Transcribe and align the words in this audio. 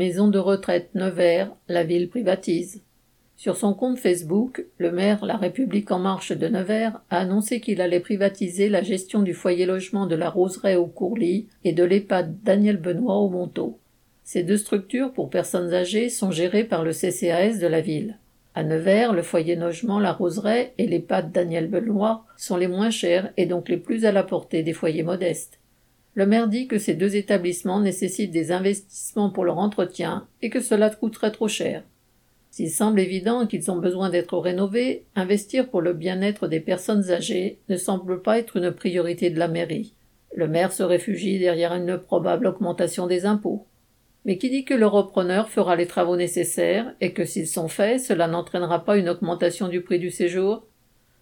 Maison 0.00 0.28
de 0.28 0.38
retraite 0.38 0.88
Nevers, 0.94 1.54
la 1.68 1.84
ville 1.84 2.08
privatise. 2.08 2.80
Sur 3.36 3.58
son 3.58 3.74
compte 3.74 3.98
Facebook, 3.98 4.64
le 4.78 4.90
maire 4.90 5.26
La 5.26 5.36
République 5.36 5.90
en 5.90 5.98
marche 5.98 6.32
de 6.32 6.48
Nevers 6.48 7.02
a 7.10 7.18
annoncé 7.18 7.60
qu'il 7.60 7.82
allait 7.82 8.00
privatiser 8.00 8.70
la 8.70 8.82
gestion 8.82 9.20
du 9.20 9.34
foyer 9.34 9.66
logement 9.66 10.06
de 10.06 10.14
la 10.14 10.30
Roseraie 10.30 10.76
au 10.76 10.86
Courlis 10.86 11.48
et 11.64 11.74
de 11.74 11.84
l'EHPAD 11.84 12.42
Daniel 12.42 12.78
Benoît 12.78 13.18
au 13.18 13.28
Monteau. 13.28 13.78
Ces 14.24 14.42
deux 14.42 14.56
structures 14.56 15.12
pour 15.12 15.28
personnes 15.28 15.74
âgées 15.74 16.08
sont 16.08 16.30
gérées 16.30 16.64
par 16.64 16.82
le 16.82 16.92
CCAS 16.92 17.58
de 17.58 17.66
la 17.66 17.82
ville. 17.82 18.16
À 18.54 18.64
Nevers, 18.64 19.12
le 19.12 19.20
foyer 19.20 19.54
logement 19.54 19.98
La 19.98 20.14
Roseraie 20.14 20.72
et 20.78 20.86
l'EHPAD 20.86 21.30
Daniel 21.30 21.68
Benoît 21.68 22.24
sont 22.38 22.56
les 22.56 22.68
moins 22.68 22.88
chers 22.88 23.34
et 23.36 23.44
donc 23.44 23.68
les 23.68 23.76
plus 23.76 24.06
à 24.06 24.12
la 24.12 24.22
portée 24.22 24.62
des 24.62 24.72
foyers 24.72 25.02
modestes. 25.02 25.59
Le 26.14 26.26
maire 26.26 26.48
dit 26.48 26.66
que 26.66 26.78
ces 26.78 26.94
deux 26.94 27.16
établissements 27.16 27.80
nécessitent 27.80 28.32
des 28.32 28.50
investissements 28.52 29.30
pour 29.30 29.44
leur 29.44 29.58
entretien 29.58 30.26
et 30.42 30.50
que 30.50 30.60
cela 30.60 30.90
coûterait 30.90 31.30
trop 31.30 31.48
cher. 31.48 31.84
S'il 32.50 32.70
semble 32.70 32.98
évident 32.98 33.46
qu'ils 33.46 33.70
ont 33.70 33.76
besoin 33.76 34.10
d'être 34.10 34.36
rénovés, 34.36 35.04
investir 35.14 35.68
pour 35.68 35.80
le 35.80 35.92
bien-être 35.92 36.48
des 36.48 36.58
personnes 36.58 37.10
âgées 37.10 37.60
ne 37.68 37.76
semble 37.76 38.22
pas 38.22 38.38
être 38.38 38.56
une 38.56 38.72
priorité 38.72 39.30
de 39.30 39.38
la 39.38 39.46
mairie. 39.46 39.94
Le 40.34 40.48
maire 40.48 40.72
se 40.72 40.82
réfugie 40.82 41.38
derrière 41.38 41.74
une 41.74 41.96
probable 41.96 42.48
augmentation 42.48 43.06
des 43.06 43.24
impôts. 43.24 43.66
Mais 44.24 44.36
qui 44.36 44.50
dit 44.50 44.64
que 44.64 44.74
le 44.74 44.86
repreneur 44.86 45.48
fera 45.48 45.76
les 45.76 45.86
travaux 45.86 46.16
nécessaires 46.16 46.92
et 47.00 47.12
que 47.12 47.24
s'ils 47.24 47.46
sont 47.46 47.68
faits, 47.68 48.00
cela 48.00 48.26
n'entraînera 48.26 48.84
pas 48.84 48.98
une 48.98 49.08
augmentation 49.08 49.68
du 49.68 49.80
prix 49.80 49.98
du 50.00 50.10
séjour? 50.10 50.66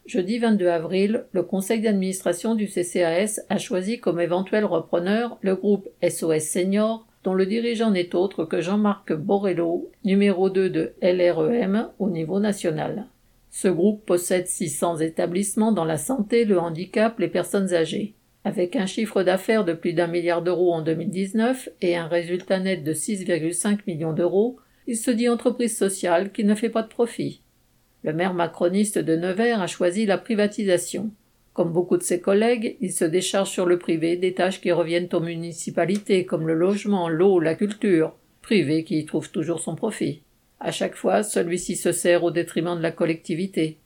Jeudi 0.08 0.38
22 0.38 0.68
avril, 0.68 1.24
le 1.32 1.42
conseil 1.42 1.82
d'administration 1.82 2.54
du 2.54 2.66
CCAS 2.66 3.40
a 3.50 3.58
choisi 3.58 4.00
comme 4.00 4.20
éventuel 4.20 4.64
repreneur 4.64 5.36
le 5.42 5.54
groupe 5.54 5.86
SOS 6.02 6.44
Senior, 6.44 7.06
dont 7.24 7.34
le 7.34 7.44
dirigeant 7.44 7.90
n'est 7.90 8.14
autre 8.14 8.46
que 8.46 8.62
Jean-Marc 8.62 9.12
Borello, 9.12 9.90
numéro 10.06 10.48
2 10.48 10.70
de 10.70 10.92
LREM 11.02 11.90
au 11.98 12.08
niveau 12.08 12.40
national. 12.40 13.04
Ce 13.50 13.68
groupe 13.68 14.06
possède 14.06 14.46
600 14.46 15.00
établissements 15.00 15.72
dans 15.72 15.84
la 15.84 15.98
santé, 15.98 16.46
le 16.46 16.58
handicap, 16.58 17.18
les 17.18 17.28
personnes 17.28 17.74
âgées. 17.74 18.14
Avec 18.44 18.76
un 18.76 18.86
chiffre 18.86 19.22
d'affaires 19.22 19.66
de 19.66 19.74
plus 19.74 19.92
d'un 19.92 20.06
milliard 20.06 20.40
d'euros 20.40 20.72
en 20.72 20.80
2019 20.80 21.68
et 21.82 21.96
un 21.96 22.06
résultat 22.06 22.60
net 22.60 22.82
de 22.82 22.94
6,5 22.94 23.80
millions 23.86 24.14
d'euros, 24.14 24.56
il 24.86 24.96
se 24.96 25.10
dit 25.10 25.28
entreprise 25.28 25.76
sociale 25.76 26.32
qui 26.32 26.44
ne 26.44 26.54
fait 26.54 26.70
pas 26.70 26.82
de 26.82 26.88
profit. 26.88 27.42
Le 28.08 28.14
maire 28.14 28.32
macroniste 28.32 28.98
de 28.98 29.16
Nevers 29.16 29.60
a 29.60 29.66
choisi 29.66 30.06
la 30.06 30.16
privatisation. 30.16 31.10
Comme 31.52 31.74
beaucoup 31.74 31.98
de 31.98 32.02
ses 32.02 32.22
collègues, 32.22 32.78
il 32.80 32.90
se 32.90 33.04
décharge 33.04 33.50
sur 33.50 33.66
le 33.66 33.78
privé 33.78 34.16
des 34.16 34.32
tâches 34.32 34.62
qui 34.62 34.72
reviennent 34.72 35.10
aux 35.12 35.20
municipalités, 35.20 36.24
comme 36.24 36.46
le 36.46 36.54
logement, 36.54 37.10
l'eau, 37.10 37.38
la 37.38 37.54
culture, 37.54 38.14
privé 38.40 38.82
qui 38.82 38.98
y 38.98 39.04
trouve 39.04 39.30
toujours 39.30 39.60
son 39.60 39.74
profit. 39.74 40.22
À 40.58 40.72
chaque 40.72 40.94
fois, 40.94 41.22
celui-ci 41.22 41.76
se 41.76 41.92
sert 41.92 42.24
au 42.24 42.30
détriment 42.30 42.78
de 42.78 42.82
la 42.82 42.92
collectivité. 42.92 43.76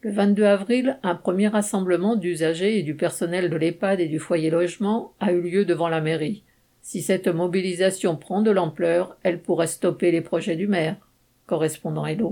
Le 0.00 0.12
22 0.12 0.44
avril, 0.44 0.98
un 1.02 1.14
premier 1.14 1.48
rassemblement 1.48 2.16
d'usagers 2.16 2.78
et 2.78 2.82
du 2.82 2.94
personnel 2.94 3.50
de 3.50 3.56
l'EHPAD 3.56 4.00
et 4.00 4.08
du 4.08 4.18
foyer 4.18 4.48
logement 4.48 5.12
a 5.20 5.30
eu 5.30 5.42
lieu 5.42 5.66
devant 5.66 5.88
la 5.88 6.00
mairie. 6.00 6.42
Si 6.80 7.02
cette 7.02 7.28
mobilisation 7.28 8.16
prend 8.16 8.40
de 8.40 8.50
l'ampleur, 8.50 9.18
elle 9.22 9.42
pourrait 9.42 9.66
stopper 9.66 10.10
les 10.10 10.22
projets 10.22 10.56
du 10.56 10.68
maire. 10.68 10.96
Correspondant 11.46 12.06
Hello. 12.06 12.30